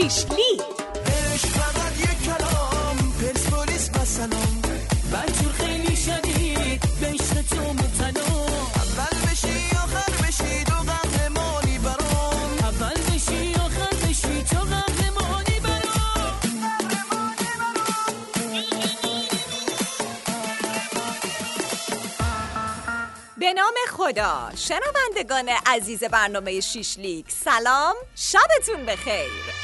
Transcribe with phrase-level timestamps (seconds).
[0.00, 0.24] Sheesh,
[23.40, 24.50] به نام خدا.
[24.56, 27.94] شنوندگان عزیز برنامه شیشلیک سلام.
[28.16, 29.59] شبتون بخیر.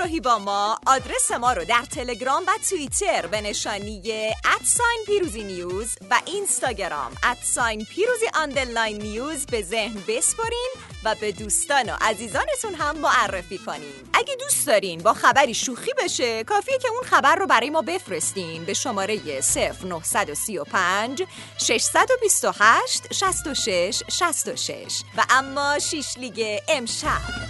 [0.00, 0.78] همراهی با ما.
[0.86, 4.02] آدرس ما رو در تلگرام و توییتر به نشانی
[4.44, 10.70] at sign پیروزی نیوز و اینستاگرام at sign پیروزی underline نیوز به ذهن بسپرین
[11.04, 13.92] و به دوستان و عزیزانتون هم معرفی کنین.
[14.12, 18.64] اگه دوست دارین با خبری شوخی بشه کافیه که اون خبر رو برای ما بفرستین
[18.64, 21.22] به شماره 0935
[21.58, 27.49] 628 66 66 و اما شیش لیگ امشب.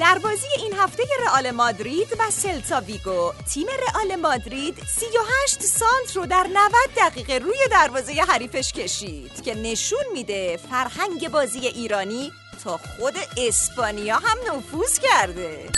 [0.00, 3.32] در بازی این هفته رئال مادرید و سلتا ویگو.
[3.54, 10.04] تیم رئال مادرید 38 سانت رو در 90 دقیقه روی دروازه حریفش کشید که نشون
[10.12, 12.32] میده فرهنگ بازی ایرانی
[12.64, 15.68] تا خود اسپانیا هم نفوذ کرده.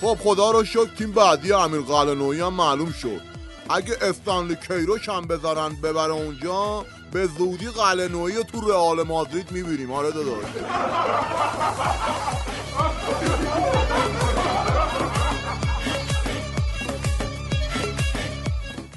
[0.00, 3.20] خب خدا رو شکر تیم بعدی امیر قلعه‌نویی هم معلوم شد.
[3.70, 9.92] اگه استانلی کیروش هم بذارن ببره اونجا به زودی قلعه‌نویی رو تو رئال مادرید می‌بینیم.
[9.92, 10.44] آره داداش.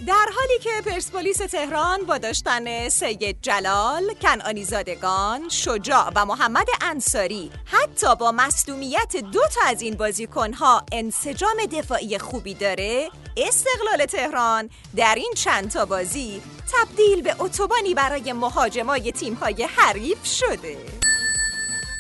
[0.07, 7.51] در حالی که پرسپولیس تهران با داشتن سید جلال، کنعانی زادگان، شجاع و محمد انصاری
[7.66, 15.16] حتی با مصدومیت دو تا از این بازیکنها انسجام دفاعی خوبی داره استقلال تهران در
[15.16, 16.41] این چند تا بازی
[16.73, 20.97] تبدیل به اتوبانی برای مهاجمای تیم‌های حریف شده.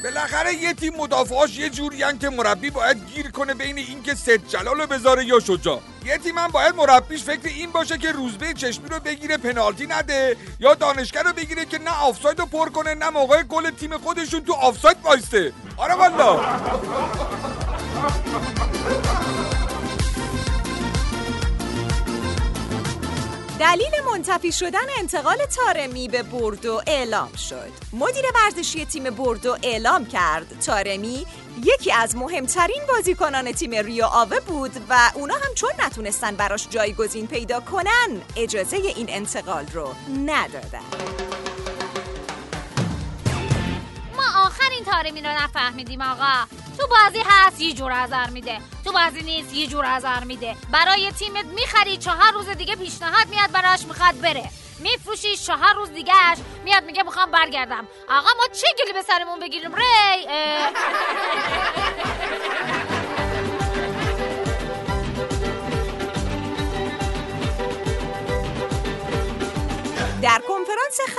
[0.03, 4.81] بالاخره یه تیم مدافعاش یه جوری که مربی باید گیر کنه بین اینکه سید جلال
[4.81, 5.81] رو بذاره یا شجاع.
[6.05, 10.37] یه تیم هم باید مربیش فکر این باشه که روزبه چشمی رو بگیره پنالتی نده
[10.59, 14.43] یا دانشگر رو بگیره که نه آفساید رو پر کنه نه موقع گل تیم خودشون
[14.43, 15.53] تو آفساید وایسته.
[15.77, 16.39] آره والا
[23.59, 27.71] دلیل منتفی شدن انتقال تارمی به بوردو اعلام شد.
[27.93, 31.25] مدیر ورزشی تیم بوردو اعلام کرد تارمی
[31.63, 37.27] یکی از مهمترین بازیکنان تیم ریو آوه بود و اونا هم چون نتونستن براش جایگزین
[37.27, 39.89] پیدا کنن اجازه این انتقال رو
[40.25, 41.26] ندادن.
[44.91, 46.45] تارمی رو نفهمیدیم آقا.
[46.77, 48.57] تو بازی هست یه جور ازر میده.
[48.85, 50.55] تو بازی نیست یه جور ازر میده.
[50.71, 54.49] برای تیمت می‌خری چهار روز دیگه پیشنهاد میاد براش می‌خواد بره.
[54.79, 57.87] میفروشی چهار روز دیگهش میاد میگه می‌خوام برگردم.
[58.09, 60.27] آقا ما چه گلی به سرمون بگیریم؟ ری.
[70.21, 70.41] در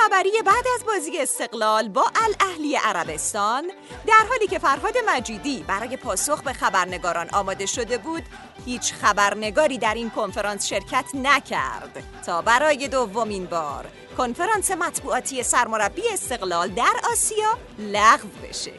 [0.09, 3.71] خبری بعد از بازی استقلال با الاهلی عربستان
[4.07, 8.23] در حالی که فرهاد مجیدی برای پاسخ به خبرنگاران آماده شده بود
[8.65, 12.03] هیچ خبرنگاری در این کنفرانس شرکت نکرد.
[12.27, 13.87] تا برای دومین بار
[14.19, 18.73] کنفرانس مطبوعاتی سرمربی استقلال در آسیا لغو بشه.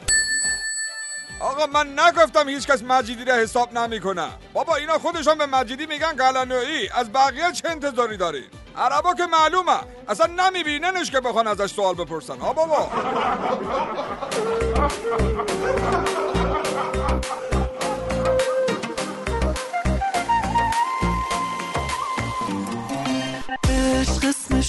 [1.40, 4.28] آقا من نگفتم هیچ کس مجیدی را حساب نمی‌کنه.
[4.52, 8.44] بابا اینا خودشون به مجیدی میگن قلنویی از بقیه چه انتظاری داری
[8.76, 9.80] عربا که معلومه.
[10.08, 12.38] اصلا نمیبیننش که بخوان ازش سوال بپرسن.
[12.38, 12.88] ها بابا.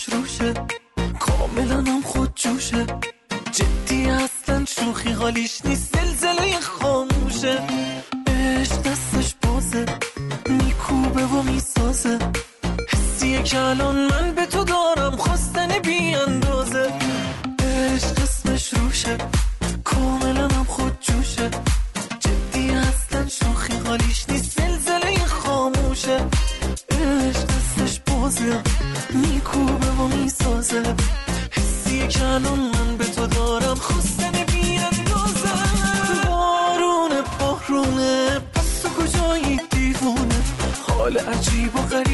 [0.09, 0.53] روشه.
[1.19, 2.01] کاملا هم
[3.51, 5.97] جدی اصلا شوخی حالیش نیست.
[6.59, 7.63] خاموشه.
[8.27, 9.85] عشق دستش بازه.
[10.49, 12.19] میکوبه و می‌سازه.
[13.43, 16.93] که الان من به تو دارم خواستن بی اندازه
[17.59, 19.17] عشق قسمش روشه
[19.83, 21.49] کاملا هم خود جوشه.
[22.19, 26.17] جدی هستن شوخی حالیش نیست زلزله خاموشه.
[26.89, 28.61] عشق قسمش بازه
[29.09, 30.95] میکوبه و می‌سازه.
[31.51, 35.53] حسی که الان من به تو دارم خواستن بی اندازه
[36.27, 40.41] بارونه بارونه پس تو کجایی دیوونه؟
[40.87, 42.10] حال عجیب و غریب.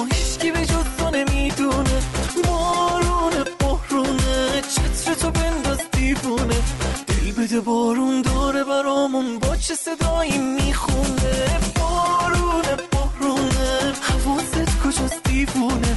[0.00, 2.02] و هیچکی به جز تو نمی‌دونه.
[2.44, 6.58] بارون بحرونه چتر تو بنداز دیوونه.
[7.06, 11.60] دل بده بارون داره برامون با چه صدایی می‌خونه.
[11.80, 12.62] بارون
[12.92, 15.96] بحرونه حواست کجاست دیوونه؟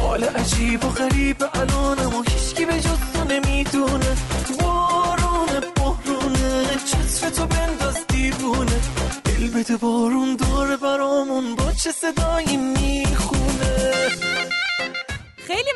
[0.00, 4.16] حال عجیب و غریب الانم و هیچکی به جز تو نمی‌دونه.
[4.60, 8.80] بارون بحرونه چتر تو بنداز دیوونه.
[9.24, 12.51] دل بده بارون داره برامون با چه صدایی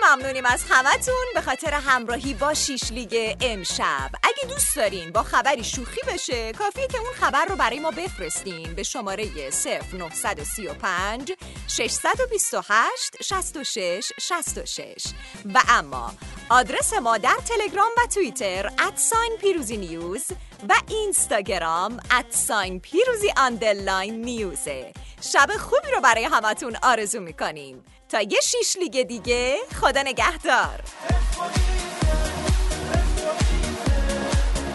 [0.07, 1.25] ممنونیم از همتون.
[1.35, 4.11] به خاطر همراهی با شیش لیگ امشب.
[4.23, 8.75] اگه دوست دارین با خبری شوخی بشه کافیه که اون خبر رو برای ما بفرستین
[8.75, 11.33] به شماره 0935
[11.69, 15.07] 628 66 66
[15.55, 16.15] و اما
[16.49, 20.25] آدرس ما در تلگرام و توییتر at sign پیروزی نیوز
[20.69, 24.93] و اینستاگرام at sign پیروزی underline نیوزه.
[25.33, 27.85] شب خوبی رو برای همتون آرزو می‌کنیم.
[28.09, 30.81] تا یه شیش لیگ دیگه خدا نگهدار.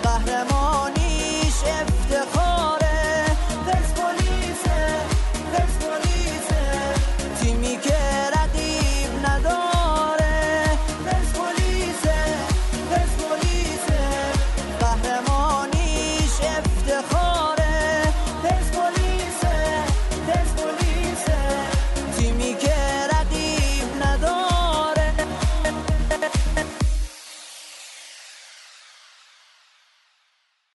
[0.04, 2.41] قهرمانیش افتخار